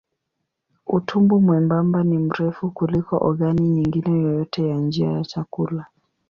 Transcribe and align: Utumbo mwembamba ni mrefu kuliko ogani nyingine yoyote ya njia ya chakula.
Utumbo 0.87 1.39
mwembamba 1.39 2.03
ni 2.03 2.17
mrefu 2.17 2.71
kuliko 2.71 3.17
ogani 3.27 3.69
nyingine 3.69 4.21
yoyote 4.21 4.67
ya 4.67 4.77
njia 4.77 5.07
ya 5.11 5.21
chakula. 5.23 5.85